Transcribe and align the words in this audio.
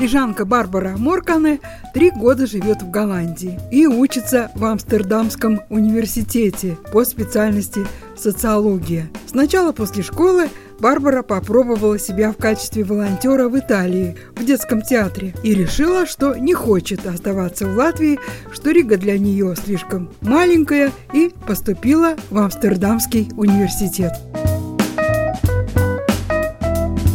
Лежанка 0.00 0.46
Барбара 0.46 0.96
Моркане 0.96 1.60
три 1.92 2.10
года 2.10 2.46
живет 2.46 2.80
в 2.80 2.90
Голландии 2.90 3.60
и 3.70 3.86
учится 3.86 4.50
в 4.54 4.64
Амстердамском 4.64 5.60
университете 5.68 6.78
по 6.90 7.04
специальности 7.04 7.86
социология. 8.16 9.10
Сначала 9.26 9.72
после 9.72 10.02
школы 10.02 10.48
Барбара 10.78 11.22
попробовала 11.22 11.98
себя 11.98 12.32
в 12.32 12.38
качестве 12.38 12.82
волонтера 12.82 13.50
в 13.50 13.58
Италии, 13.58 14.16
в 14.36 14.42
детском 14.42 14.80
театре, 14.80 15.34
и 15.42 15.54
решила, 15.54 16.06
что 16.06 16.34
не 16.34 16.54
хочет 16.54 17.06
оставаться 17.06 17.66
в 17.66 17.76
Латвии, 17.76 18.18
что 18.50 18.70
Рига 18.70 18.96
для 18.96 19.18
нее 19.18 19.54
слишком 19.54 20.08
маленькая, 20.22 20.92
и 21.12 21.30
поступила 21.46 22.16
в 22.30 22.38
Амстердамский 22.38 23.30
университет. 23.36 24.12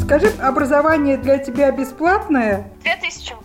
Скажи, 0.04 0.28
образование 0.40 1.18
для 1.18 1.40
тебя 1.40 1.72
бесплатное? 1.72 2.68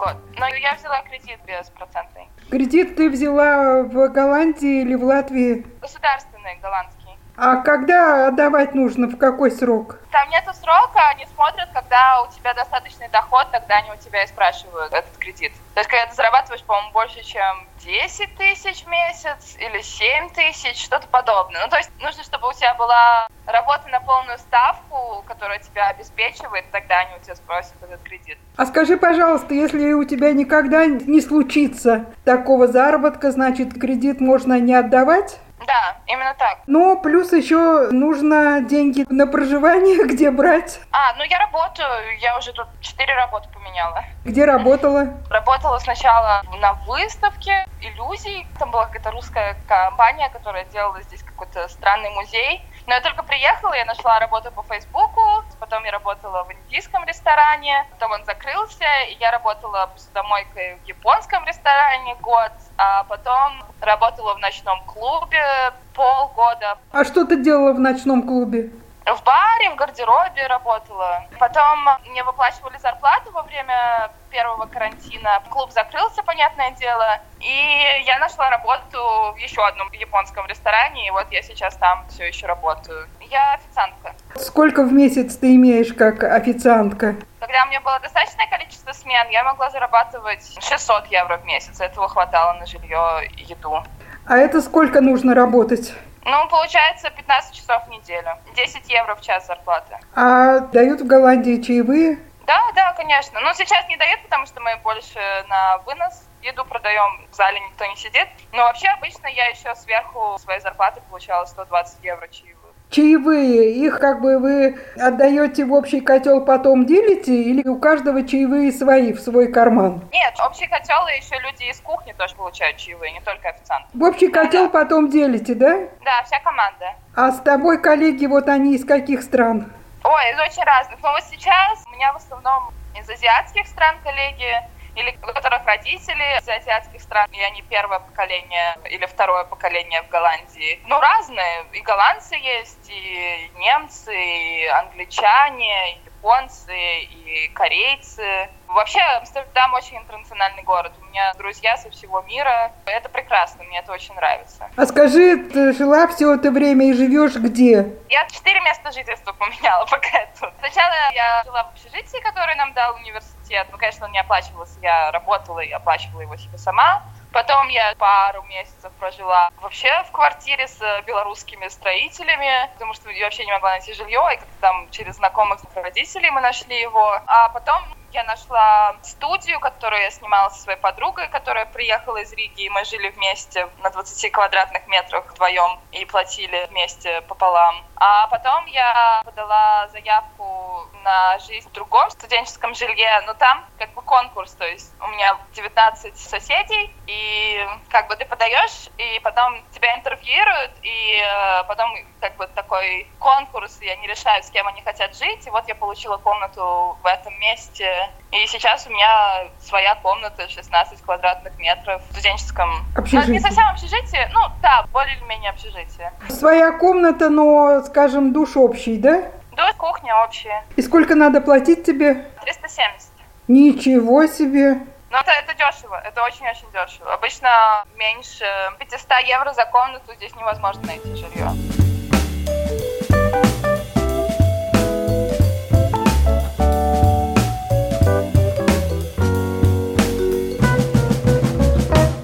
2000 0.01 0.05
в 0.05 0.05
год. 0.05 0.17
Но 0.39 0.47
я 0.48 0.75
взяла 0.75 1.03
кредит 1.03 1.39
беспроцентный. 1.47 2.29
Кредит 2.51 2.97
ты 2.97 3.11
взяла 3.11 3.83
в 3.83 4.09
Голландии 4.09 4.83
или 4.83 4.95
в 4.95 5.05
Латвии? 5.05 5.67
Государственный 5.81 6.56
голландский. 6.62 7.01
А 7.37 7.56
когда 7.56 8.28
отдавать 8.28 8.75
нужно, 8.75 9.06
в 9.06 9.17
какой 9.17 9.51
срок? 9.51 9.98
Там 10.11 10.28
нету 10.28 10.53
срока, 10.53 11.09
они 11.09 11.25
смотрят, 11.27 11.71
когда 11.73 12.23
у 12.23 12.33
тебя 12.33 12.53
достаточный 12.53 13.09
доход, 13.09 13.47
тогда 13.51 13.77
они 13.77 13.91
у 13.93 13.97
тебя 13.97 14.25
и 14.25 14.27
спрашивают 14.27 14.93
этот 14.93 15.17
кредит. 15.17 15.53
То 15.73 15.81
есть, 15.81 15.89
когда 15.89 16.06
ты 16.06 16.15
зарабатываешь, 16.15 16.62
по-моему, 16.65 16.91
больше, 16.93 17.23
чем 17.23 17.67
10 17.78 18.37
тысяч 18.37 18.84
в 18.84 18.89
месяц 18.89 19.56
или 19.59 19.81
7 19.81 20.31
тысяч, 20.31 20.84
что-то 20.84 21.06
подобное. 21.09 21.62
Ну, 21.62 21.71
то 21.71 21.78
есть, 21.78 21.91
нужно, 22.01 22.23
чтобы 22.25 22.48
у 22.48 22.53
тебя 22.53 22.75
была 22.75 23.27
работа 23.53 23.89
на 23.89 24.01
полную 24.01 24.39
ставку, 24.39 25.25
которая 25.27 25.59
тебя 25.59 25.89
обеспечивает, 25.89 26.65
тогда 26.70 27.01
они 27.01 27.17
у 27.20 27.25
тебя 27.25 27.34
спросят 27.34 27.75
этот 27.83 28.03
кредит. 28.03 28.39
А 28.56 28.67
скажи, 28.67 28.97
пожалуйста, 28.97 29.55
если 29.55 29.93
у 29.93 30.05
тебя 30.05 30.33
никогда 30.33 30.87
не 30.87 31.20
случится 31.20 32.06
такого 32.25 32.67
заработка, 32.69 33.31
значит, 33.31 33.75
кредит 33.78 34.21
можно 34.21 34.59
не 34.59 34.75
отдавать? 34.75 35.39
Да, 35.67 35.97
именно 36.06 36.34
так. 36.34 36.61
Но 36.67 36.97
плюс 36.97 37.33
еще 37.33 37.89
нужно 37.91 38.62
деньги 38.62 39.06
на 39.11 39.27
проживание, 39.27 40.05
где 40.09 40.31
брать. 40.31 40.81
А, 40.91 41.15
ну 41.17 41.25
я 41.25 41.39
работаю, 41.39 42.19
я 42.19 42.37
уже 42.39 42.53
тут 42.53 42.67
четыре 42.81 43.15
работы 43.15 43.48
поменяла. 43.53 44.05
Где 44.25 44.45
работала? 44.45 45.09
Работала 45.31 45.78
сначала 45.78 46.43
на 46.61 46.73
выставке 46.87 47.67
иллюзий. 47.81 48.47
Там 48.59 48.71
была 48.71 48.87
какая-то 48.87 49.11
русская 49.11 49.56
компания, 49.69 50.28
которая 50.31 50.65
делала 50.67 51.01
здесь 51.03 51.23
какой-то 51.23 51.69
странный 51.69 52.11
музей. 52.11 52.65
Но 52.86 52.95
я 52.95 53.00
только 53.00 53.23
приехала, 53.23 53.75
я 53.75 53.84
нашла 53.84 54.19
работу 54.19 54.50
по 54.53 54.62
Фейсбуку, 54.62 55.20
потом 55.59 55.84
я 55.84 55.92
работала 55.92 56.45
в 56.45 56.53
индийском 56.53 57.05
ресторане, 57.05 57.87
потом 57.92 58.12
он 58.12 58.25
закрылся, 58.25 58.84
и 59.09 59.17
я 59.20 59.31
работала 59.31 59.91
посудомойкой 59.94 60.77
в 60.82 60.88
японском 60.88 61.44
ресторане 61.47 62.16
год, 62.21 62.53
а 62.77 63.04
потом 63.04 63.62
работала 63.81 64.34
в 64.34 64.38
ночном 64.38 64.82
клубе 64.84 65.72
полгода. 65.94 66.78
А 66.93 67.04
что 67.04 67.25
ты 67.25 67.43
делала 67.43 67.72
в 67.72 67.78
ночном 67.78 68.22
клубе? 68.22 68.71
В 69.06 69.25
баре, 69.25 69.71
в 69.71 69.77
гардеробе 69.77 70.47
работала. 70.47 71.25
Потом 71.38 71.88
мне 72.09 72.22
выплачивали 72.22 72.77
зарплату 72.78 73.33
во 73.33 73.43
время 73.43 74.11
первого 74.31 74.66
карантина. 74.66 75.43
Клуб 75.50 75.72
закрылся, 75.72 76.22
понятное 76.22 76.71
дело. 76.72 77.19
И 77.41 78.03
я 78.06 78.19
нашла 78.19 78.50
работу 78.50 79.33
в 79.34 79.37
еще 79.37 79.66
одном 79.66 79.91
японском 79.93 80.47
ресторане. 80.47 81.09
И 81.09 81.10
вот 81.10 81.27
я 81.31 81.43
сейчас 81.43 81.77
там 81.77 82.05
все 82.09 82.28
еще 82.28 82.47
работаю. 82.47 83.09
Я 83.31 83.55
официантка. 83.55 84.15
Сколько 84.37 84.84
в 84.84 84.93
месяц 84.93 85.37
ты 85.37 85.56
имеешь 85.56 85.93
как 85.93 86.22
официантка? 86.22 87.16
Когда 87.41 87.65
у 87.65 87.69
меня 87.69 87.81
было 87.81 87.99
достаточное 88.00 88.47
количество 88.49 88.93
смен, 88.93 89.28
я 89.31 89.43
могла 89.44 89.71
зарабатывать 89.71 90.56
600 90.60 91.06
евро 91.06 91.39
в 91.39 91.44
месяц. 91.44 91.81
Этого 91.81 92.09
хватало 92.09 92.53
на 92.55 92.66
жилье 92.66 93.28
и 93.37 93.43
еду. 93.44 93.83
А 94.27 94.37
это 94.37 94.60
сколько 94.60 95.00
нужно 95.00 95.34
работать? 95.34 95.94
Ну, 96.25 96.48
получается 96.48 97.10
15 97.10 97.54
часов 97.54 97.84
в 97.86 97.88
неделю. 97.91 98.31
10 98.54 98.88
евро 98.91 99.14
в 99.14 99.20
час 99.20 99.47
зарплаты. 99.47 99.98
А 100.14 100.60
дают 100.60 101.00
в 101.00 101.06
Голландии 101.06 101.60
чаевые? 101.60 102.19
Да, 102.47 102.60
да, 102.75 102.92
конечно. 102.94 103.41
Но 103.41 103.53
сейчас 103.54 103.86
не 103.88 103.97
дают, 103.97 104.22
потому 104.22 104.47
что 104.47 104.60
мы 104.60 104.76
больше 104.82 105.20
на 105.48 105.78
вынос 105.78 106.26
еду 106.42 106.64
продаем, 106.64 107.26
в 107.30 107.34
зале 107.34 107.60
никто 107.60 107.84
не 107.86 107.97
сидит. 107.97 108.28
Но 108.53 108.62
вообще 108.64 108.88
обычно 108.88 109.26
я 109.26 109.47
еще 109.47 109.75
сверху 109.75 110.38
своей 110.38 110.60
зарплаты 110.60 111.00
получала 111.09 111.44
120 111.44 112.04
евро 112.04 112.28
чаевых 112.28 112.59
чаевые, 112.91 113.73
их 113.75 113.99
как 113.99 114.21
бы 114.21 114.39
вы 114.39 114.78
отдаете 115.01 115.65
в 115.65 115.73
общий 115.73 116.01
котел, 116.01 116.45
потом 116.45 116.87
делите, 116.87 117.34
или 117.34 117.67
у 117.67 117.78
каждого 117.78 118.27
чаевые 118.27 118.73
свои 118.73 119.12
в 119.12 119.21
свой 119.21 119.53
карман? 119.53 120.03
Нет, 120.12 120.34
общий 120.45 120.67
котел 120.67 121.06
и 121.09 121.17
еще 121.17 121.41
люди 121.41 121.71
из 121.71 121.81
кухни 121.81 122.12
тоже 122.12 122.34
получают 122.34 122.77
чаевые, 122.77 123.12
не 123.12 123.21
только 123.21 123.51
официанты. 123.51 123.89
В 123.95 124.03
общий 124.03 124.28
котел 124.28 124.65
да. 124.65 124.71
потом 124.71 125.09
делите, 125.09 125.55
да? 125.55 125.89
Да, 126.05 126.23
вся 126.25 126.41
команда. 126.41 126.95
А 127.15 127.31
с 127.31 127.41
тобой 127.41 127.81
коллеги, 127.81 128.27
вот 128.27 128.49
они 128.49 128.75
из 128.75 128.84
каких 128.84 129.22
стран? 129.22 129.72
Ой, 130.03 130.31
из 130.33 130.39
очень 130.39 130.65
разных. 130.65 130.99
Но 131.03 131.12
вот 131.12 131.22
сейчас 131.31 131.84
у 131.87 131.91
меня 131.95 132.12
в 132.12 132.17
основном 132.17 132.72
из 132.99 133.09
азиатских 133.09 133.67
стран 133.67 133.97
коллеги, 134.03 134.51
или 134.95 135.17
у 135.23 135.33
которых 135.33 135.65
родители 135.67 136.39
из 136.39 136.49
азиатских 136.49 137.01
стран, 137.01 137.27
и 137.33 137.41
они 137.43 137.62
первое 137.62 137.99
поколение 138.01 138.77
или 138.91 139.06
второе 139.06 139.45
поколение 139.45 140.03
в 140.03 140.09
Голландии. 140.09 140.81
Ну, 140.87 141.01
разные. 141.01 141.67
И 141.73 141.81
голландцы 141.81 142.37
есть, 142.37 142.91
и 142.91 143.51
немцы, 143.55 144.15
и 144.15 144.67
англичане, 144.67 145.97
и 145.97 146.09
японцы, 146.20 146.72
и 147.00 147.48
корейцы. 147.54 148.48
Вообще, 148.69 149.00
Амстердам 149.19 149.75
очень 149.75 149.97
интернациональный 149.97 150.62
город. 150.62 150.92
У 151.00 151.04
меня 151.06 151.32
друзья 151.38 151.76
со 151.76 151.91
всего 151.91 152.20
мира. 152.22 152.72
Это 152.86 153.08
прекрасно, 153.08 153.64
мне 153.64 153.81
это 153.81 153.92
очень 153.92 154.14
нравится. 154.14 154.70
А 154.76 154.86
скажи, 154.86 155.36
ты 155.48 155.72
жила 155.72 156.06
все 156.09 156.34
это 156.34 156.50
время 156.50 156.91
и 156.91 156.92
живешь 156.92 157.34
где? 157.34 157.97
Я 158.09 158.26
четыре 158.28 158.60
места 158.60 158.92
жительства 158.92 159.32
поменяла 159.32 159.86
пока 159.91 160.26
тут. 160.38 160.53
Сначала 160.60 160.92
я 161.14 161.42
жила 161.44 161.64
в 161.64 161.69
общежитии, 161.70 162.20
которое 162.22 162.54
нам 162.56 162.72
дал 162.75 162.94
университет. 162.97 163.66
Ну, 163.72 163.78
конечно, 163.78 164.06
он 164.06 164.12
не 164.12 164.20
оплачивался. 164.20 164.78
Я 164.82 165.10
работала 165.10 165.60
и 165.60 165.70
оплачивала 165.70 166.20
его 166.20 166.36
себе 166.36 166.59
сама. 166.59 167.03
Потом 167.32 167.68
я 167.68 167.94
пару 167.96 168.42
месяцев 168.44 168.92
прожила 168.98 169.50
вообще 169.56 170.02
в 170.04 170.12
квартире 170.12 170.66
с 170.66 170.80
белорусскими 171.06 171.68
строителями, 171.68 172.68
потому 172.72 172.92
что 172.94 173.08
я 173.10 173.26
вообще 173.26 173.44
не 173.44 173.52
могла 173.52 173.70
найти 173.70 173.92
жилье, 173.92 174.20
и 174.32 174.36
как-то 174.36 174.60
там 174.60 174.91
через 174.91 175.16
знакомых 175.16 175.60
родителей 175.74 176.30
мы 176.30 176.41
нашли 176.41 176.80
его. 176.80 177.20
А 177.26 177.48
потом 177.50 177.82
я 178.12 178.24
нашла 178.24 178.96
студию, 179.02 179.60
которую 179.60 180.02
я 180.02 180.10
снимала 180.10 180.48
со 180.48 180.62
своей 180.62 180.78
подругой, 180.78 181.28
которая 181.28 181.66
приехала 181.66 182.16
из 182.16 182.32
Риги, 182.32 182.62
и 182.62 182.70
мы 182.70 182.84
жили 182.84 183.10
вместе 183.10 183.68
на 183.78 183.91
20 183.91 184.32
квадратных 184.32 184.86
метрах 184.88 185.30
вдвоем 185.30 185.78
и 185.92 186.04
платили 186.06 186.66
вместе 186.70 187.20
пополам. 187.22 187.84
А 188.02 188.28
потом 188.28 188.64
я 188.64 189.20
подала 189.26 189.86
заявку 189.88 190.88
на 191.04 191.38
жизнь 191.41 191.68
в 191.68 191.72
другом 191.72 192.08
студенческом 192.08 192.74
жилье, 192.74 193.20
но 193.26 193.34
там 193.34 193.62
как 193.76 193.92
бы 193.92 194.00
конкурс, 194.00 194.54
то 194.54 194.66
есть 194.66 194.94
у 195.00 195.06
меня 195.08 195.38
19 195.52 196.16
соседей, 196.16 196.97
и 197.06 197.68
как 197.91 198.08
бы 198.08 198.16
ты 198.16 198.24
подаешь, 198.24 198.88
и 198.97 199.20
потом 199.22 199.62
тебя 199.72 199.94
интервьюируют, 199.97 200.78
и 200.82 201.20
э, 201.22 201.64
потом 201.64 201.94
как 202.20 202.38
бы 202.38 202.47
такой 202.47 203.14
конкурс, 203.18 203.82
и 203.82 203.88
они 203.88 204.06
решают, 204.06 204.47
с 204.47 204.50
кем 204.50 204.66
они 204.66 204.80
хотят 204.80 205.14
жить, 205.14 205.47
и 205.47 205.50
вот 205.50 205.68
я 205.68 205.74
получила 205.74 206.16
комнату 206.16 206.98
в 207.02 207.06
этом 207.06 207.38
месте, 207.38 208.10
и 208.32 208.47
сейчас 208.47 208.86
у 208.86 208.91
меня 208.91 209.48
своя 209.60 209.97
комната, 209.97 210.48
16 210.48 211.03
квадратных 211.03 211.59
метров 211.59 212.03
в 212.09 212.12
студенческом... 212.12 212.84
Общежитие. 212.97 213.27
Ну, 213.27 213.32
не 213.32 213.41
совсем 213.41 213.66
общежитие, 213.66 214.30
ну 214.32 214.41
да, 214.62 214.84
более-менее 214.92 215.50
общежитие. 215.50 216.12
Своя 216.28 216.72
комната, 216.72 217.28
но, 217.28 217.82
скажем, 217.82 218.32
душ 218.32 218.56
общий, 218.56 218.98
да? 218.98 219.22
Душ, 219.53 219.72
кухня 219.77 220.15
общая. 220.24 220.65
И 220.77 220.82
сколько 220.82 221.15
надо 221.15 221.41
платить 221.41 221.84
тебе? 221.84 222.27
370. 222.42 223.09
Ничего 223.48 224.27
себе! 224.27 224.86
Ну, 225.10 225.18
это, 225.18 225.33
это 225.33 225.54
дешево, 225.54 226.00
это 226.04 226.22
очень-очень 226.22 226.71
дешево. 226.72 227.12
Обычно 227.12 227.48
меньше 227.97 228.44
500 228.78 229.10
евро 229.26 229.53
за 229.53 229.65
комнату 229.65 230.15
здесь 230.15 230.34
невозможно 230.36 230.86
найти 230.86 231.16
жилье. 231.16 231.50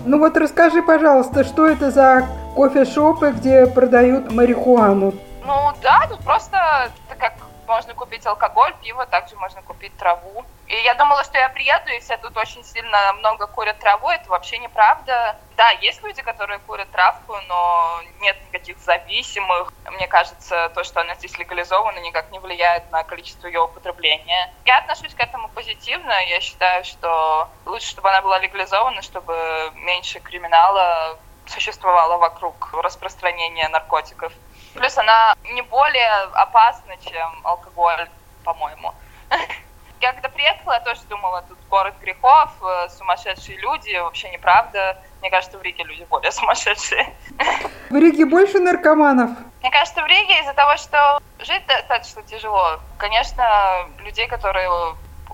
Ну 0.04 0.18
вот 0.18 0.36
расскажи, 0.36 0.82
пожалуйста, 0.82 1.44
что 1.44 1.66
это 1.66 1.90
за 1.90 2.26
кофешопы, 2.54 3.32
где 3.32 3.66
продают 3.66 4.32
марихуану. 4.32 5.12
Ну 5.44 5.72
да, 5.82 6.06
тут 6.08 6.20
просто 6.20 6.58
купить 8.06 8.26
алкоголь, 8.26 8.72
пиво, 8.82 9.04
также 9.06 9.34
можно 9.36 9.60
купить 9.62 9.96
траву. 9.96 10.44
И 10.68 10.76
я 10.82 10.94
думала, 10.94 11.24
что 11.24 11.38
я 11.38 11.48
приеду, 11.48 11.90
и 11.90 11.98
все 11.98 12.16
тут 12.16 12.36
очень 12.36 12.62
сильно 12.64 13.12
много 13.14 13.48
курят 13.48 13.78
траву. 13.80 14.08
Это 14.08 14.30
вообще 14.30 14.58
неправда. 14.58 15.36
Да, 15.56 15.70
есть 15.70 16.02
люди, 16.04 16.22
которые 16.22 16.60
курят 16.60 16.90
травку, 16.92 17.36
но 17.48 18.00
нет 18.20 18.36
никаких 18.46 18.78
зависимых. 18.78 19.72
Мне 19.90 20.06
кажется, 20.06 20.68
то, 20.74 20.84
что 20.84 21.00
она 21.00 21.16
здесь 21.16 21.36
легализована, 21.36 21.98
никак 21.98 22.30
не 22.30 22.38
влияет 22.38 22.90
на 22.92 23.02
количество 23.02 23.48
ее 23.48 23.62
употребления. 23.62 24.52
Я 24.64 24.78
отношусь 24.78 25.14
к 25.14 25.20
этому 25.20 25.48
позитивно. 25.48 26.12
Я 26.26 26.40
считаю, 26.40 26.84
что 26.84 27.48
лучше, 27.64 27.88
чтобы 27.88 28.10
она 28.10 28.22
была 28.22 28.38
легализована, 28.38 29.02
чтобы 29.02 29.72
меньше 29.74 30.20
криминала 30.20 31.18
существовало 31.48 32.18
вокруг 32.18 32.70
распространения 32.74 33.68
наркотиков. 33.68 34.32
Плюс 34.76 34.98
она 34.98 35.34
не 35.52 35.62
более 35.62 36.10
опасна, 36.34 36.96
чем 37.04 37.40
алкоголь, 37.44 38.08
по-моему. 38.44 38.92
Я 40.00 40.12
когда 40.12 40.28
приехала, 40.28 40.74
я 40.74 40.80
тоже 40.80 41.00
думала, 41.08 41.42
тут 41.48 41.56
город 41.70 41.94
грехов, 42.02 42.50
э, 42.62 42.88
сумасшедшие 42.90 43.58
люди, 43.58 43.96
вообще 43.96 44.28
неправда. 44.28 45.02
Мне 45.22 45.30
кажется, 45.30 45.56
в 45.56 45.62
Риге 45.62 45.84
люди 45.84 46.04
более 46.04 46.30
сумасшедшие. 46.32 47.14
В 47.88 47.94
Риге 47.94 48.26
больше 48.26 48.60
наркоманов? 48.60 49.30
Мне 49.62 49.70
кажется, 49.70 50.02
в 50.02 50.06
Риге 50.06 50.40
из-за 50.40 50.52
того, 50.52 50.76
что 50.76 51.18
жить 51.38 51.66
достаточно 51.66 52.22
тяжело. 52.24 52.78
Конечно, 52.98 53.88
людей, 54.04 54.26
которые 54.26 54.68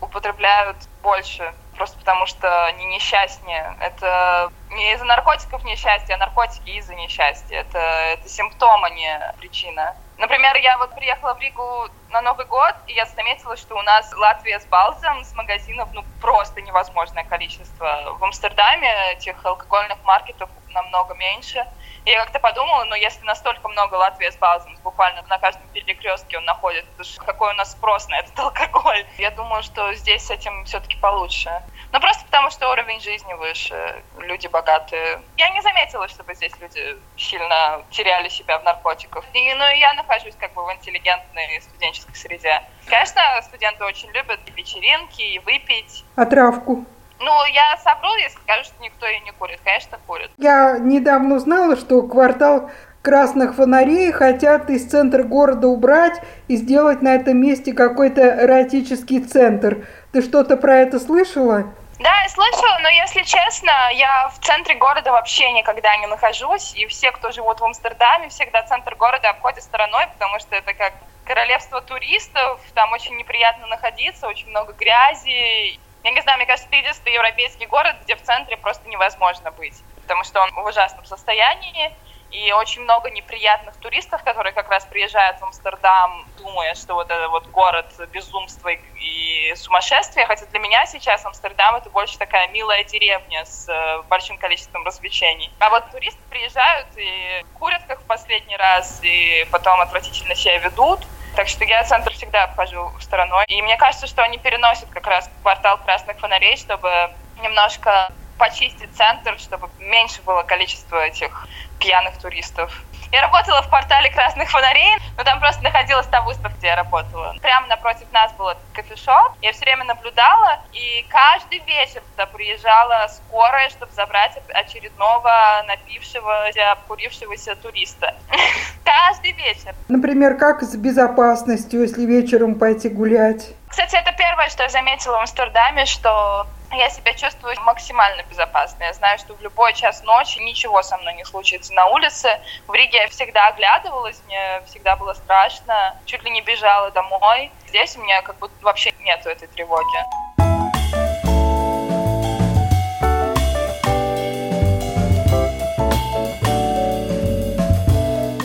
употребляют 0.02 0.76
больше, 1.02 1.54
просто 1.76 1.96
потому 1.99 2.26
что 2.26 2.66
они 2.66 2.84
несчастнее. 2.87 3.76
Это 3.81 4.50
не 4.70 4.93
из-за 4.93 5.04
наркотиков 5.04 5.64
несчастье, 5.64 6.14
а 6.14 6.19
наркотики 6.19 6.70
из-за 6.70 6.94
несчастья. 6.94 7.60
Это, 7.60 7.78
это 7.78 8.28
симптом, 8.28 8.84
а 8.84 8.90
не 8.90 9.34
причина. 9.38 9.94
Например, 10.19 10.54
я 10.56 10.76
вот 10.78 10.94
приехала 10.94 11.34
в 11.34 11.40
Ригу 11.40 11.88
на 12.10 12.20
Новый 12.20 12.46
год, 12.46 12.75
и 12.87 12.93
я 12.93 13.06
заметила, 13.06 13.56
что 13.56 13.76
у 13.76 13.82
нас 13.82 14.12
Латвия 14.12 14.60
с 14.60 14.66
Балзом 14.66 15.25
с 15.25 15.34
магазинов, 15.34 15.88
ну, 15.93 16.04
просто 16.20 16.60
невозможное 16.60 17.25
количество. 17.25 18.16
В 18.19 18.25
Амстердаме 18.25 19.12
этих 19.12 19.44
алкогольных 19.44 19.99
маркетов 20.04 20.50
намного 20.72 21.14
меньше. 21.14 21.66
И 22.04 22.10
я 22.10 22.20
как-то 22.20 22.40
подумала, 22.40 22.84
ну, 22.84 22.96
если 22.96 23.24
настолько 23.24 23.69
много 23.69 23.94
Латвии 23.94 24.28
с 24.28 24.36
Балзом, 24.36 24.76
буквально 24.82 25.22
на 25.28 25.38
каждом 25.38 25.62
перекрестке 25.72 26.38
он 26.38 26.44
находится, 26.44 26.88
какой 27.24 27.50
у 27.52 27.54
нас 27.54 27.72
спрос 27.72 28.08
на 28.08 28.19
этот 28.19 28.38
алкоголь. 28.38 29.04
Я 29.19 29.30
думаю, 29.30 29.62
что 29.62 29.92
здесь 29.94 30.26
с 30.26 30.30
этим 30.30 30.64
все-таки 30.64 30.96
получше. 30.96 31.50
Ну, 31.92 32.00
просто 32.00 32.24
потому, 32.24 32.50
что 32.50 32.70
уровень 32.70 33.00
жизни 33.00 33.34
выше, 33.34 34.02
люди 34.19 34.46
богатые. 34.48 35.22
Я 35.36 35.50
не 35.50 35.60
заметила, 35.60 36.08
чтобы 36.08 36.34
здесь 36.34 36.52
люди 36.60 36.98
сильно 37.16 37.82
теряли 37.90 38.28
себя 38.28 38.58
в 38.58 38.64
наркотиках. 38.64 39.25
И, 39.32 39.54
ну, 39.54 39.64
я 39.64 39.92
нахожусь 39.94 40.34
как 40.36 40.52
бы 40.54 40.64
в 40.64 40.72
интеллигентной 40.72 41.60
студенческой 41.60 42.14
среде. 42.16 42.62
Конечно, 42.86 43.22
студенты 43.42 43.84
очень 43.84 44.10
любят 44.10 44.40
вечеринки, 44.56 45.22
и 45.22 45.38
выпить. 45.40 46.04
А 46.16 46.26
травку? 46.26 46.84
Ну, 47.22 47.44
я 47.46 47.76
совру, 47.78 48.14
если 48.16 48.38
скажу, 48.38 48.64
что 48.64 48.82
никто 48.82 49.06
ее 49.06 49.20
не 49.20 49.30
курит. 49.32 49.60
Конечно, 49.64 49.98
курит. 50.06 50.30
Я 50.38 50.78
недавно 50.78 51.36
узнала, 51.36 51.76
что 51.76 52.02
квартал 52.02 52.70
красных 53.02 53.54
фонарей 53.54 54.12
хотят 54.12 54.70
из 54.70 54.88
центра 54.88 55.22
города 55.22 55.69
убрать 55.69 56.20
и 56.48 56.56
сделать 56.56 57.02
на 57.02 57.14
этом 57.14 57.36
месте 57.38 57.72
какой-то 57.72 58.44
эротический 58.44 59.20
центр. 59.20 59.86
Ты 60.12 60.22
что-то 60.22 60.56
про 60.56 60.78
это 60.78 60.98
слышала? 60.98 61.72
Да, 61.98 62.22
я 62.22 62.28
слышала, 62.28 62.78
но 62.82 62.88
если 62.88 63.22
честно, 63.22 63.70
я 63.94 64.28
в 64.28 64.44
центре 64.44 64.75
города 64.75 65.12
вообще 65.12 65.52
никогда 65.52 65.96
не 65.98 66.08
нахожусь, 66.08 66.75
и 66.75 66.86
все, 66.86 67.12
кто 67.12 67.30
живут 67.30 67.60
в 67.60 67.64
Амстердаме, 67.64 68.28
всегда 68.28 68.62
центр 68.64 68.96
города 68.96 69.30
обходят 69.30 69.62
стороной, 69.62 70.08
потому 70.08 70.40
что 70.40 70.56
это 70.56 70.75
как 70.75 70.94
королевство 71.25 71.80
туристов, 71.80 72.60
там 72.75 72.90
очень 72.92 73.16
неприятно 73.16 73.68
находиться, 73.68 74.26
очень 74.26 74.48
много 74.48 74.72
грязи. 74.72 75.78
Я 76.04 76.10
не 76.10 76.20
знаю, 76.20 76.38
мне 76.38 76.46
кажется, 76.46 76.69
это 76.69 76.76
единственный 76.76 77.14
европейский 77.14 77.66
город, 77.66 77.96
где 78.02 78.16
в 78.16 78.22
центре 78.22 78.56
просто 78.56 78.88
невозможно 78.88 79.50
быть, 79.52 79.82
потому 80.00 80.25
что 80.25 80.40
он 80.40 80.50
в 80.50 80.66
ужасном 80.66 81.04
состоянии, 81.04 81.93
и 82.32 82.50
очень 82.52 82.82
много 82.82 83.10
неприятных 83.10 83.76
туристов, 83.76 84.25
которые 84.25 84.52
как 84.54 84.69
раз 84.70 84.87
приезжают 84.87 85.38
в 85.38 85.44
Амстердам, 85.44 86.26
думая, 86.38 86.75
что 86.75 86.94
вот 86.94 87.10
это 87.10 87.28
вот 87.28 87.46
город 87.49 87.94
безумства 88.10 88.70
и 88.70 89.54
сумасшествия. 89.54 90.26
Хотя 90.26 90.46
для 90.46 90.58
меня 90.58 90.87
сейчас 90.87 91.25
Амстердам 91.26 91.76
это 91.76 91.90
больше 91.90 92.16
такая 92.19 92.49
милая 92.49 92.84
деревня 92.84 93.44
с 93.44 93.69
э, 93.69 94.02
большим 94.08 94.38
количеством 94.38 94.82
развлечений. 94.84 95.54
А 95.58 95.69
вот 95.69 95.90
туристы 95.90 96.22
приезжают 96.31 96.88
и 96.96 97.43
курят 97.52 97.84
как 97.87 98.00
в 98.00 98.06
последний 98.06 98.56
раз, 98.56 99.00
и 99.02 99.44
потом 99.52 99.81
отвратительно 99.81 100.34
себя 100.34 100.58
ведут. 100.58 101.06
Так 101.34 101.49
что 101.49 101.64
я 101.64 101.82
центр 101.84 102.12
всегда 102.12 102.44
обхожу 102.44 102.93
стороной. 103.00 103.44
И 103.49 103.62
мне 103.62 103.76
кажется, 103.76 104.06
что 104.06 104.23
они 104.23 104.38
переносят 104.38 104.88
как 104.90 105.06
раз 105.06 105.31
квартал 105.43 105.79
красных 105.79 106.19
фонарей, 106.19 106.56
чтобы 106.56 107.11
немножко 107.43 108.12
почистить 108.38 108.94
центр, 108.96 109.38
чтобы 109.38 109.70
меньше 109.79 110.20
было 110.23 110.43
количество 110.43 110.96
этих 110.96 111.46
пьяных 111.79 112.19
туристов. 112.19 112.82
Я 113.12 113.20
работала 113.20 113.61
в 113.61 113.69
портале 113.69 114.11
красных 114.11 114.50
фонарей, 114.50 114.97
но 115.19 115.25
там 115.25 115.38
просто 115.38 115.62
находилась 115.62 116.06
та 116.06 116.23
выставка, 116.23 116.56
где 116.56 116.69
я 116.69 116.76
работала. 116.76 117.35
Прямо 117.43 117.67
напротив 117.67 118.06
нас 118.11 118.32
был 118.32 118.49
кофешоп. 118.73 119.35
Я 119.43 119.53
все 119.53 119.67
время 119.67 119.85
наблюдала, 119.85 120.61
и 120.73 121.05
каждый 121.11 121.59
вечер 121.67 122.00
туда 122.12 122.25
приезжала 122.25 123.09
скорая, 123.09 123.69
чтобы 123.69 123.93
забрать 123.93 124.38
очередного 124.55 125.31
напившегося, 125.69 126.73
обкурившегося 126.73 127.55
туриста. 127.56 128.14
Каждый 128.85 129.32
вечер. 129.32 129.75
Например, 129.88 130.37
как 130.37 130.62
с 130.62 130.75
безопасностью, 130.75 131.82
если 131.82 132.05
вечером 132.05 132.55
пойти 132.55 132.88
гулять? 132.88 133.55
Кстати, 133.69 133.97
это 133.97 134.12
первое, 134.12 134.49
что 134.49 134.62
я 134.62 134.69
заметила 134.69 135.17
в 135.17 135.20
Амстердаме, 135.20 135.85
что 135.87 136.47
я 136.76 136.90
себя 136.90 137.12
чувствую 137.14 137.54
максимально 137.62 138.22
безопасно. 138.24 138.84
Я 138.84 138.92
знаю, 138.92 139.19
что 139.19 139.34
в 139.34 139.40
любой 139.40 139.74
час 139.74 140.02
ночи 140.02 140.38
ничего 140.38 140.82
со 140.82 140.96
мной 140.98 141.14
не 141.14 141.24
случится 141.24 141.72
на 141.74 141.86
улице. 141.86 142.40
В 142.66 142.74
Риге 142.74 142.98
я 142.98 143.08
всегда 143.08 143.48
оглядывалась, 143.48 144.20
мне 144.26 144.62
всегда 144.66 144.96
было 144.96 145.14
страшно, 145.14 145.96
чуть 146.06 146.23
ли 146.23 146.30
не 146.30 146.40
бежала 146.40 146.90
домой. 146.90 147.50
Здесь 147.66 147.97
у 147.97 148.02
меня 148.02 148.23
как 148.23 148.38
будто 148.38 148.54
вообще 148.64 148.92
нету 149.00 149.28
этой 149.28 149.49
тревоги. 149.49 150.31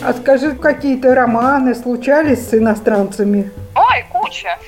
А 0.08 0.14
скажи, 0.14 0.54
какие-то 0.54 1.14
романы 1.14 1.74
случались 1.74 2.48
с 2.48 2.54
иностранцами? 2.54 3.52
Ой, 3.74 4.06
куча. 4.10 4.58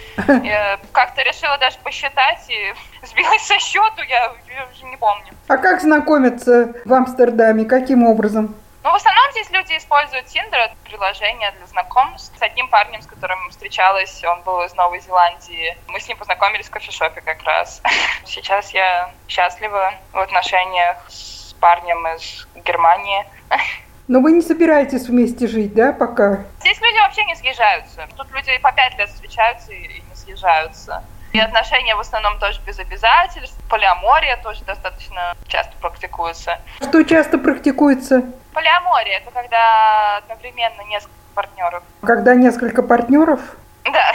Как-то 0.93 1.23
решила 1.23 1.57
даже 1.57 1.79
посчитать 1.79 2.45
и 2.51 2.75
сбилась 3.07 3.47
со 3.47 3.59
счету, 3.59 4.03
я, 4.07 4.35
уже 4.71 4.85
не 4.85 4.99
помню. 4.99 5.33
А 5.49 5.57
как 5.57 5.81
знакомиться 5.81 6.75
в 6.85 6.93
Амстердаме? 6.93 7.65
Каким 7.65 8.07
образом? 8.07 8.55
Ну, 8.85 8.91
в 8.91 8.95
основном 8.95 9.31
здесь 9.31 9.49
люди 9.51 9.79
используют 9.79 10.27
Tinder, 10.27 10.73
приложение 10.85 11.53
для 11.53 11.67
знакомств. 11.69 12.39
С 12.39 12.43
одним 12.43 12.69
парнем, 12.69 13.01
с 13.01 13.07
которым 13.07 13.39
встречалась, 13.49 14.23
он 14.23 14.43
был 14.43 14.63
из 14.65 14.75
Новой 14.75 15.01
Зеландии. 15.01 15.75
Мы 15.89 16.01
с 16.01 16.07
ним 16.09 16.19
познакомились 16.19 16.67
в 16.67 16.71
кофешопе 16.71 17.23
как 17.23 17.43
раз. 17.45 17.81
Сейчас 18.27 18.75
я 18.75 19.11
счастлива 19.27 19.95
в 20.13 20.19
отношениях 20.19 20.99
с 21.09 21.55
парнем 21.59 22.07
из 22.09 22.47
Германии. 22.57 23.25
Но 24.11 24.19
вы 24.19 24.33
не 24.33 24.43
собираетесь 24.43 25.07
вместе 25.07 25.47
жить, 25.47 25.73
да, 25.73 25.93
пока? 25.93 26.41
Здесь 26.59 26.81
люди 26.81 26.99
вообще 26.99 27.23
не 27.27 27.37
съезжаются. 27.37 28.09
Тут 28.17 28.27
люди 28.33 28.59
по 28.61 28.73
пять 28.73 28.99
лет 28.99 29.09
встречаются 29.09 29.71
и 29.71 30.03
не 30.03 30.17
съезжаются. 30.17 31.05
И 31.33 31.39
отношения 31.39 31.95
в 31.95 32.01
основном 32.01 32.37
тоже 32.41 32.61
без 32.67 32.77
обязательств. 32.81 33.57
Полиамория 33.69 34.37
тоже 34.43 34.65
достаточно 34.65 35.37
часто 35.47 35.73
практикуется. 35.81 36.59
Что 36.81 37.05
часто 37.05 37.39
практикуется? 37.39 38.25
Полиамория– 38.53 39.19
это 39.25 39.31
когда 39.31 40.17
одновременно 40.17 40.83
несколько 40.89 41.15
партнеров. 41.37 41.85
Когда 42.01 42.35
несколько 42.35 42.83
партнеров? 42.83 43.39
Да. 43.85 44.13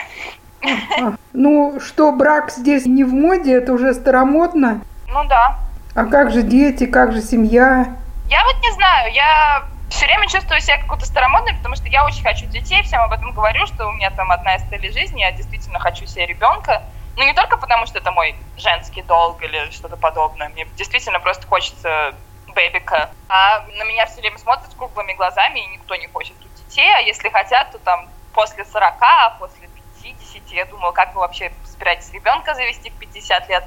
А, 0.99 1.13
ну, 1.31 1.79
что 1.79 2.11
брак 2.11 2.51
здесь 2.51 2.85
не 2.85 3.05
в 3.05 3.13
моде, 3.13 3.53
это 3.53 3.71
уже 3.71 3.93
старомодно? 3.93 4.81
Ну 5.07 5.23
да. 5.29 5.57
А 5.95 6.03
как 6.03 6.31
же 6.31 6.41
дети, 6.41 6.85
как 6.85 7.13
же 7.13 7.21
семья? 7.21 7.95
Я 8.27 8.43
вот 8.43 8.55
не 8.61 8.73
знаю, 8.73 9.13
я 9.13 9.63
все 9.89 10.05
время 10.05 10.27
чувствую 10.27 10.61
себя 10.61 10.77
какой-то 10.77 11.05
старомодной, 11.05 11.53
потому 11.53 11.75
что 11.75 11.87
я 11.89 12.05
очень 12.05 12.23
хочу 12.23 12.45
детей, 12.47 12.81
всем 12.83 13.01
об 13.01 13.13
этом 13.13 13.31
говорю, 13.33 13.65
что 13.67 13.87
у 13.87 13.91
меня 13.91 14.09
там 14.11 14.31
одна 14.31 14.55
из 14.55 14.63
целей 14.63 14.91
жизни, 14.91 15.21
я 15.21 15.31
действительно 15.31 15.79
хочу 15.79 16.05
себе 16.05 16.25
ребенка. 16.25 16.83
Ну, 17.15 17.23
не 17.23 17.33
только 17.33 17.57
потому, 17.57 17.85
что 17.85 17.99
это 17.99 18.11
мой 18.11 18.35
женский 18.57 19.01
долг 19.03 19.41
или 19.41 19.69
что-то 19.71 19.95
подобное. 19.95 20.49
Мне 20.49 20.65
действительно 20.75 21.19
просто 21.19 21.47
хочется 21.47 22.13
бэбика. 22.47 23.09
А 23.29 23.61
на 23.61 23.83
меня 23.83 24.05
все 24.05 24.21
время 24.21 24.37
смотрят 24.37 24.73
круглыми 24.75 25.13
глазами, 25.13 25.59
и 25.59 25.67
никто 25.67 25.95
не 25.95 26.07
хочет 26.07 26.37
тут 26.39 26.53
детей. 26.55 26.91
А 26.93 26.99
если 26.99 27.29
хотят, 27.29 27.71
то 27.71 27.79
там 27.79 28.09
после 28.33 28.65
40, 28.65 28.93
а 29.01 29.29
после 29.39 29.69
50, 30.01 30.51
я 30.51 30.65
думаю, 30.65 30.93
как 30.93 31.15
вы 31.15 31.21
вообще 31.21 31.51
собираетесь 31.63 32.11
ребенка 32.11 32.53
завести 32.53 32.89
в 32.89 32.99
50 32.99 33.49
лет. 33.49 33.63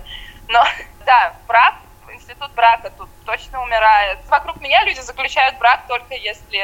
Но 0.49 0.63
да, 1.07 1.35
брак 1.47 1.75
институт 2.13 2.51
брака 2.55 2.91
тут 2.97 3.09
точно 3.25 3.63
умирает. 3.63 4.19
Вокруг 4.29 4.61
меня 4.61 4.85
люди 4.85 5.01
заключают 5.01 5.59
брак 5.59 5.83
только 5.89 6.15
если 6.15 6.63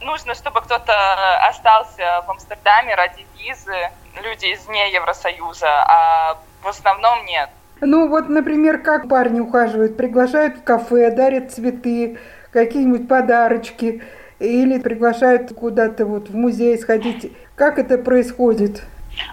нужно, 0.00 0.34
чтобы 0.34 0.60
кто-то 0.60 1.46
остался 1.46 2.22
в 2.26 2.30
Амстердаме 2.30 2.94
ради 2.94 3.26
визы, 3.38 3.90
люди 4.22 4.46
из 4.46 4.66
не 4.68 4.92
Евросоюза, 4.92 5.68
а 5.68 6.38
в 6.62 6.68
основном 6.68 7.24
нет. 7.26 7.50
Ну 7.80 8.08
вот, 8.08 8.28
например, 8.28 8.78
как 8.78 9.08
парни 9.08 9.40
ухаживают, 9.40 9.96
приглашают 9.96 10.56
в 10.58 10.64
кафе, 10.64 11.10
дарят 11.10 11.52
цветы, 11.52 12.18
какие-нибудь 12.50 13.06
подарочки 13.06 14.02
или 14.38 14.78
приглашают 14.78 15.54
куда-то 15.54 16.06
вот 16.06 16.28
в 16.28 16.34
музей 16.34 16.78
сходить. 16.78 17.32
Как 17.54 17.78
это 17.78 17.98
происходит? 17.98 18.82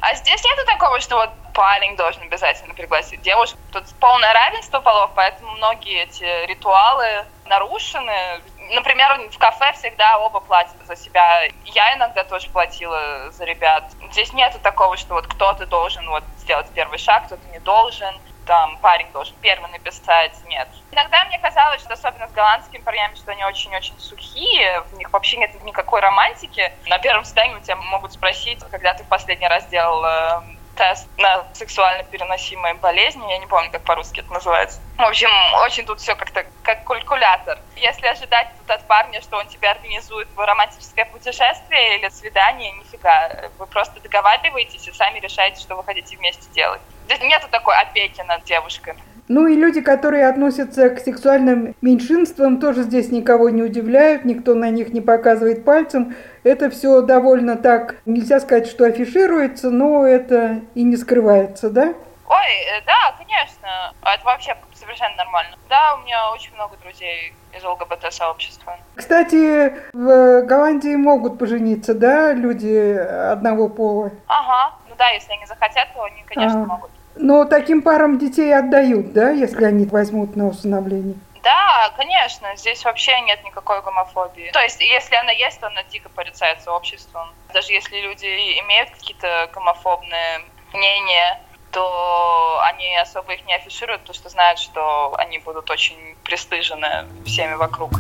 А 0.02 0.16
здесь 0.16 0.44
нету 0.44 0.66
такого, 0.68 1.00
что 1.00 1.16
вот 1.16 1.30
парень 1.54 1.96
должен 1.96 2.24
обязательно 2.24 2.74
пригласить 2.74 3.22
девушку. 3.22 3.58
Тут 3.72 3.86
полное 4.00 4.34
равенство 4.34 4.80
полов, 4.80 5.12
поэтому 5.16 5.52
многие 5.54 6.04
эти 6.04 6.46
ритуалы 6.46 7.26
нарушены. 7.46 8.42
Например, 8.72 9.30
в 9.30 9.38
кафе 9.38 9.74
всегда 9.74 10.18
оба 10.20 10.40
платят 10.40 10.86
за 10.86 10.96
себя. 10.96 11.44
Я 11.66 11.96
иногда 11.96 12.24
тоже 12.24 12.50
платила 12.50 13.32
за 13.32 13.46
ребят. 13.46 13.92
Здесь 14.12 14.34
нету 14.34 14.60
такого, 14.60 14.98
что 14.98 15.14
вот 15.14 15.28
кто-то 15.28 15.66
должен 15.68 16.08
вот 16.10 16.24
сделать 16.38 16.68
первый 16.74 16.98
шаг, 16.98 17.26
кто-то 17.26 17.48
не 17.50 17.60
должен 17.60 18.14
там 18.46 18.78
парень 18.80 19.10
должен 19.14 19.36
первый 19.42 19.72
написать, 19.72 20.34
нет. 20.46 20.68
Иногда 20.92 21.24
мне 21.26 21.40
казалось, 21.40 21.82
что 21.82 21.94
особенно 21.94 22.28
с 22.28 22.32
голландскими 22.32 22.82
парнями, 22.82 23.16
что 23.16 23.32
они 23.32 23.44
очень-очень 23.46 23.98
сухие, 24.00 24.82
в 24.92 24.94
них 24.98 25.12
вообще 25.12 25.38
нет 25.38 25.64
никакой 25.64 26.02
романтики. 26.02 26.72
На 26.88 27.00
первом 27.00 27.24
свидании 27.24 27.56
у 27.56 27.62
тебя 27.62 27.76
могут 27.78 28.14
спросить, 28.14 28.60
когда 28.70 28.94
ты 28.94 29.04
в 29.04 29.08
последний 29.08 29.48
раз 29.48 29.66
делал 29.68 30.44
тест 30.76 31.08
на 31.18 31.46
сексуально 31.54 32.04
переносимые 32.04 32.74
болезни, 32.76 33.30
я 33.32 33.38
не 33.38 33.48
помню, 33.48 33.72
как 33.72 33.84
по-русски 33.84 34.22
это 34.22 34.34
называется. 34.34 34.80
В 34.98 35.02
общем, 35.02 35.30
очень 35.64 35.86
тут 35.86 36.00
все 36.00 36.16
как-то 36.16 36.46
как 36.64 36.84
калькулятор. 36.84 37.60
Если 37.76 38.08
ожидать 38.08 38.50
тут 38.60 38.70
от 38.70 38.88
парня, 38.88 39.22
что 39.22 39.38
он 39.38 39.48
тебя 39.48 39.72
организует 39.72 40.28
романтическое 40.36 41.06
путешествие 41.06 41.98
или 42.00 42.10
свидание, 42.10 42.72
нифига. 42.74 43.50
Вы 43.58 43.68
просто 43.68 44.00
договариваетесь 44.02 44.88
и 44.88 44.92
сами 44.92 45.20
решаете, 45.20 45.62
что 45.62 45.76
вы 45.76 45.84
хотите 45.84 46.18
вместе 46.18 46.50
делать. 46.52 46.82
Здесь 47.06 47.22
нету 47.22 47.48
такой 47.50 47.76
опеки 47.78 48.22
над 48.22 48.44
девушкой. 48.44 48.96
Ну 49.28 49.48
и 49.48 49.56
люди, 49.56 49.82
которые 49.82 50.28
относятся 50.28 50.90
к 50.90 51.00
сексуальным 51.00 51.76
меньшинствам, 51.82 52.60
тоже 52.60 52.84
здесь 52.84 53.12
никого 53.12 53.50
не 53.50 53.64
удивляют, 53.64 54.26
никто 54.26 54.54
на 54.54 54.70
них 54.70 54.90
не 54.90 55.02
показывает 55.02 55.64
пальцем. 55.64 56.16
Это 56.44 56.70
все 56.70 57.02
довольно 57.02 57.56
так, 57.56 57.96
нельзя 58.06 58.40
сказать, 58.42 58.68
что 58.68 58.86
афишируется, 58.86 59.70
но 59.70 60.06
это 60.06 60.62
и 60.76 60.84
не 60.84 60.98
скрывается, 60.98 61.70
да? 61.70 61.94
Ой, 62.28 62.52
э, 62.78 62.82
да, 62.86 63.16
конечно. 63.18 63.94
Это 64.02 64.26
вообще 64.26 64.56
совершенно 64.74 65.16
нормально. 65.16 65.56
Да, 65.70 65.96
у 65.96 66.04
меня 66.04 66.32
очень 66.32 66.54
много 66.56 66.76
друзей 66.78 67.34
из 67.56 67.64
ЛГБТ-сообщества. 67.64 68.78
Кстати, 68.96 69.74
в 69.94 70.42
Голландии 70.42 70.96
могут 70.96 71.40
пожениться, 71.40 71.94
да, 71.94 72.34
люди 72.34 72.98
одного 72.98 73.70
пола? 73.70 74.12
Ага, 74.28 74.76
ну 74.90 74.96
да, 74.98 75.10
если 75.10 75.32
они 75.34 75.46
захотят, 75.46 75.94
то 75.94 76.04
они, 76.04 76.24
конечно, 76.24 76.64
ага. 76.64 76.74
могут. 76.74 76.92
Но 77.16 77.46
таким 77.46 77.82
парам 77.82 78.18
детей 78.18 78.56
отдают, 78.56 79.14
да, 79.14 79.30
если 79.30 79.66
они 79.66 79.86
возьмут 79.86 80.36
на 80.36 80.48
усыновление? 80.48 81.16
Да, 81.44 81.94
конечно, 81.98 82.56
здесь 82.56 82.84
вообще 82.86 83.20
нет 83.22 83.44
никакой 83.44 83.82
гомофобии. 83.82 84.52
То 84.52 84.62
есть, 84.62 84.80
если 84.80 85.16
она 85.16 85.32
есть, 85.32 85.60
то 85.60 85.68
она 85.68 85.84
дико 85.84 86.10
порицается 86.10 86.72
обществом. 86.72 87.28
Даже 87.54 87.74
если 87.74 88.00
люди 88.00 88.26
имеют 88.60 88.90
какие-то 88.92 89.50
гомофобные 89.54 90.42
мнения, 90.74 91.42
то 91.72 92.62
они 92.64 92.96
особо 92.98 93.34
их 93.34 93.46
не 93.46 93.56
афишируют, 93.56 94.02
потому 94.02 94.16
что 94.16 94.30
знают, 94.30 94.60
что 94.60 95.14
они 95.18 95.40
будут 95.40 95.70
очень 95.70 96.16
пристыжены 96.24 97.06
всеми 97.26 97.56
вокруг. 97.56 97.92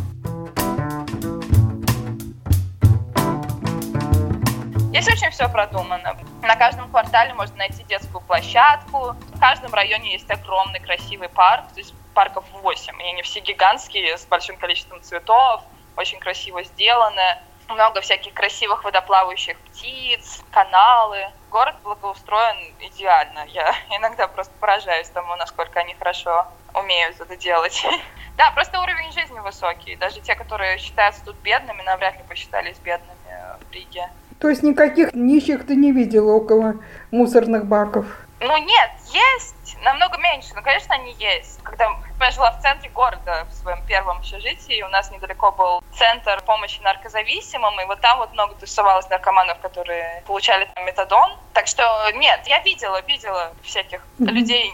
Здесь 4.93 5.07
очень 5.07 5.31
все 5.31 5.49
продумано. 5.49 6.15
На 6.43 6.55
каждом 6.55 6.87
квартале 6.87 7.33
можно 7.33 7.55
найти 7.55 7.83
детскую 7.85 8.21
площадку. 8.21 9.15
В 9.33 9.39
каждом 9.39 9.73
районе 9.73 10.11
есть 10.11 10.29
огромный 10.29 10.79
красивый 10.79 11.29
парк. 11.29 11.65
То 11.73 11.79
есть 11.79 11.95
парков 12.13 12.45
8. 12.61 13.01
И 13.01 13.03
они 13.03 13.23
все 13.23 13.39
гигантские, 13.39 14.15
с 14.15 14.27
большим 14.27 14.55
количеством 14.55 15.01
цветов, 15.01 15.63
очень 15.97 16.19
красиво 16.19 16.63
сделаны. 16.63 17.39
Много 17.69 18.01
всяких 18.01 18.35
красивых 18.35 18.83
водоплавающих 18.83 19.57
птиц, 19.61 20.43
каналы. 20.51 21.25
Город 21.49 21.73
благоустроен 21.83 22.75
идеально. 22.79 23.45
Я 23.47 23.73
иногда 23.97 24.27
просто 24.27 24.53
поражаюсь 24.59 25.09
тому, 25.09 25.35
насколько 25.37 25.79
они 25.79 25.95
хорошо 25.95 26.45
умеют 26.75 27.19
это 27.19 27.35
делать. 27.35 27.83
Да, 28.35 28.49
просто 28.49 28.81
уровень 28.81 29.11
жизни 29.11 29.37
высокий. 29.37 29.95
Даже 29.95 30.19
те, 30.19 30.33
которые 30.33 30.79
считаются 30.79 31.23
тут 31.23 31.35
бедными, 31.37 31.83
навряд 31.83 32.17
ли 32.17 32.23
посчитались 32.27 32.79
бедными 32.79 33.13
в 33.59 33.71
Риге. 33.71 34.09
То 34.43 34.49
есть 34.49 34.61
никаких 34.61 35.13
нищих 35.13 35.65
ты 35.65 35.73
не 35.77 35.93
видела 35.93 36.33
около 36.33 36.75
мусорных 37.11 37.65
баков? 37.65 38.05
Ну 38.41 38.57
нет, 38.57 38.91
есть, 39.13 39.77
намного 39.85 40.17
меньше, 40.17 40.49
но, 40.53 40.61
конечно, 40.61 40.93
они 40.95 41.15
есть. 41.17 41.63
Когда 41.63 41.87
я 42.19 42.31
жила 42.31 42.51
в 42.51 42.61
центре 42.61 42.89
города, 42.89 43.47
в 43.49 43.53
своем 43.53 43.81
первом 43.87 44.17
общежитии, 44.17 44.81
у 44.81 44.89
нас 44.89 45.09
недалеко 45.11 45.53
был 45.53 45.81
центр 45.97 46.43
помощи 46.45 46.81
наркозависимым, 46.81 47.79
и 47.79 47.85
вот 47.85 48.01
там 48.01 48.17
вот 48.17 48.33
много 48.33 48.55
тусовалось 48.55 49.09
наркоманов, 49.09 49.59
которые 49.59 50.21
получали 50.27 50.67
там 50.75 50.85
метадон. 50.85 51.37
Так 51.53 51.67
что 51.67 52.11
нет, 52.15 52.41
я 52.45 52.59
видела, 52.63 53.01
видела 53.07 53.53
всяких 53.63 54.01
mm-hmm. 54.19 54.25
людей 54.25 54.73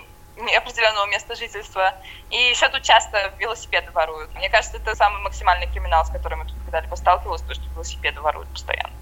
определенного 0.55 1.05
места 1.08 1.36
жительства. 1.36 1.93
И 2.29 2.36
еще 2.36 2.69
тут 2.69 2.81
часто 2.81 3.34
велосипеды 3.38 3.91
воруют. 3.91 4.34
Мне 4.36 4.50
кажется, 4.50 4.77
это 4.77 4.96
самый 4.96 5.22
максимальный 5.22 5.67
криминал, 5.67 6.05
с 6.05 6.10
которым 6.10 6.39
я 6.39 6.46
тут 6.46 6.55
когда-либо 6.65 6.96
сталкивалась, 6.96 7.41
то, 7.41 7.53
что 7.53 7.63
велосипеды 7.74 8.22
воруют 8.22 8.50
постоянно. 8.50 8.93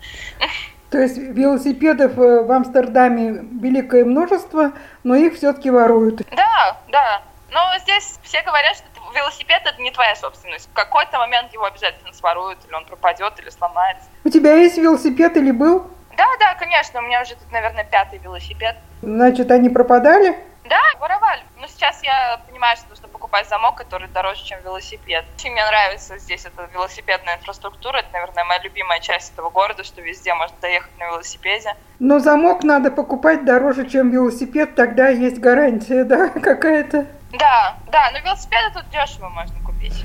То 0.90 1.00
есть 1.00 1.18
велосипедов 1.18 2.18
э, 2.18 2.44
в 2.44 2.52
Амстердаме 2.52 3.44
великое 3.62 4.06
множество, 4.06 4.72
но 5.04 5.16
их 5.16 5.36
все-таки 5.36 5.70
воруют. 5.70 6.22
Да, 6.32 6.78
да. 6.88 7.22
Но 7.52 7.60
здесь 7.80 8.20
все 8.24 8.42
говорят, 8.42 8.78
что 8.78 8.86
велосипед 9.14 9.62
это 9.66 9.82
не 9.82 9.92
твоя 9.92 10.16
собственность. 10.16 10.70
В 10.70 10.74
какой-то 10.74 11.18
момент 11.18 11.54
его 11.54 11.66
обязательно 11.66 12.14
своруют, 12.14 12.60
или 12.66 12.74
он 12.74 12.86
пропадет, 12.86 13.34
или 13.40 13.50
сломается. 13.50 14.06
У 14.24 14.30
тебя 14.30 14.54
есть 14.54 14.78
велосипед 14.78 15.36
или 15.38 15.52
был? 15.52 15.88
Да, 16.18 16.26
да, 16.40 16.56
конечно. 16.56 17.00
У 17.00 17.04
меня 17.04 17.22
уже 17.22 17.36
тут, 17.36 17.52
наверное, 17.52 17.84
пятый 17.84 18.20
велосипед. 18.20 18.76
Значит, 19.02 19.52
они 19.52 19.70
пропадали? 19.70 20.38
Да, 20.70 20.82
воровали. 21.00 21.42
Но 21.58 21.68
сейчас 21.68 22.04
я 22.04 22.42
понимаю, 22.48 22.76
что 22.76 22.90
нужно 22.90 23.08
покупать 23.08 23.48
замок, 23.48 23.76
который 23.76 24.10
дороже, 24.10 24.44
чем 24.44 24.62
велосипед. 24.62 25.26
Очень 25.38 25.52
мне 25.54 25.66
нравится 25.66 26.18
здесь 26.18 26.46
эта 26.46 26.66
велосипедная 26.74 27.38
инфраструктура. 27.38 27.98
Это, 27.98 28.10
наверное, 28.12 28.44
моя 28.44 28.60
любимая 28.62 29.00
часть 29.00 29.32
этого 29.34 29.50
города, 29.50 29.84
что 29.84 30.02
везде 30.02 30.34
можно 30.34 30.58
доехать 30.60 30.98
на 31.00 31.06
велосипеде. 31.06 31.74
Но 32.00 32.20
замок 32.20 32.64
надо 32.64 32.92
покупать 32.92 33.46
дороже, 33.46 33.90
чем 33.90 34.12
велосипед, 34.12 34.76
тогда 34.76 35.08
есть 35.08 35.40
гарантия, 35.40 36.04
да, 36.04 36.28
какая-то? 36.42 37.06
Да, 37.32 37.78
да, 37.88 38.12
но 38.12 38.20
велосипеды 38.20 38.74
тут 38.74 38.90
дешево 38.90 39.30
можно 39.30 39.56
купить. 39.66 40.04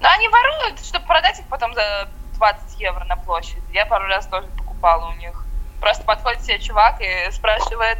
Но 0.00 0.08
они 0.08 0.28
воруют, 0.28 0.80
чтобы 0.84 1.06
продать 1.06 1.38
их 1.38 1.46
потом 1.46 1.74
за 1.74 2.08
20 2.34 2.80
евро 2.80 3.04
на 3.04 3.16
площадь. 3.16 3.62
Я 3.72 3.86
пару 3.86 4.06
раз 4.06 4.26
тоже 4.26 4.48
покупала 4.58 5.10
у 5.10 5.12
них. 5.14 5.44
Просто 5.80 6.04
подходит 6.04 6.42
себе 6.42 6.58
чувак 6.58 7.00
и 7.00 7.30
спрашивает, 7.30 7.98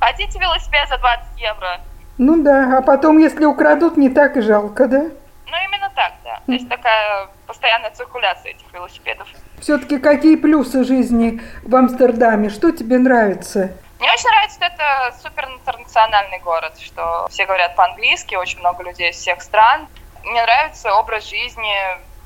Хотите 0.00 0.38
велосипед 0.38 0.88
за 0.88 0.98
20 0.98 1.24
евро? 1.36 1.80
Ну 2.18 2.42
да, 2.42 2.78
а 2.78 2.82
потом, 2.82 3.18
если 3.18 3.44
украдут, 3.44 3.96
не 3.96 4.08
так 4.08 4.36
и 4.36 4.40
жалко, 4.40 4.86
да? 4.88 5.00
Ну, 5.46 5.56
именно 5.68 5.90
так, 5.94 6.12
да. 6.24 6.40
То 6.46 6.52
есть 6.52 6.68
такая 6.68 7.28
постоянная 7.46 7.90
циркуляция 7.90 8.52
этих 8.52 8.72
велосипедов. 8.72 9.28
Все-таки 9.60 9.98
какие 9.98 10.36
плюсы 10.36 10.84
жизни 10.84 11.40
в 11.62 11.74
Амстердаме? 11.74 12.48
Что 12.48 12.72
тебе 12.72 12.98
нравится? 12.98 13.72
Мне 13.98 14.10
очень 14.10 14.30
нравится, 14.30 14.56
что 14.56 14.64
это 14.64 15.14
супер 15.22 15.44
интернациональный 15.46 16.38
город, 16.38 16.78
что 16.80 17.26
все 17.28 17.44
говорят 17.44 17.76
по-английски, 17.76 18.34
очень 18.34 18.60
много 18.60 18.82
людей 18.82 19.10
из 19.10 19.16
всех 19.16 19.42
стран. 19.42 19.86
Мне 20.24 20.42
нравится 20.42 20.94
образ 20.94 21.28
жизни, 21.28 21.74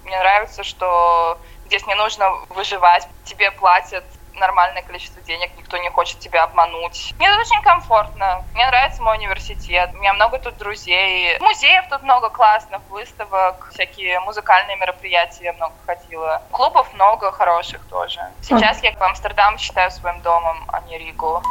мне 0.05 0.19
нравится, 0.19 0.63
что 0.63 1.39
здесь 1.67 1.87
не 1.87 1.95
нужно 1.97 2.31
выживать, 2.51 3.09
тебе 3.25 3.51
платят 3.51 4.05
нормальное 4.37 4.83
количество 4.83 5.21
денег, 5.23 5.51
никто 5.57 5.77
не 5.79 5.91
хочет 5.91 6.19
тебя 6.19 6.45
обмануть. 6.45 7.15
Мне 7.19 7.31
тут 7.31 7.41
очень 7.41 7.63
комфортно. 7.63 8.45
Мне 8.55 8.67
нравится 8.67 9.03
мой 9.03 9.17
университет. 9.17 9.91
У 9.95 9.97
меня 9.99 10.13
много 10.15 10.39
тут 10.39 10.57
друзей. 10.57 11.39
Музеев 11.41 11.85
тут 11.89 12.03
много 12.03 12.31
классных, 12.31 12.81
выставок, 12.91 13.71
всякие 13.73 14.21
музыкальные 14.21 14.77
мероприятия 14.77 15.53
много 15.53 15.75
ходила. 15.87 16.43
Клубов 16.51 16.93
много 16.95 17.31
хороших 17.33 17.81
тоже. 17.89 18.21
Сейчас 18.43 18.83
я 18.83 18.95
Амстердам 18.99 19.59
считаю 19.59 19.91
своим 19.91 20.21
домом, 20.21 20.65
а 20.69 20.81
не 20.83 20.99
Ригу. 20.99 21.43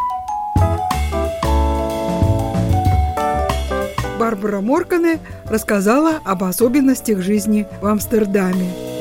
Барбара 4.19 4.61
Моркане 4.61 5.19
рассказала 5.49 6.21
об 6.23 6.43
особенностях 6.43 7.19
жизни 7.19 7.67
в 7.81 7.87
Амстердаме. 7.87 8.92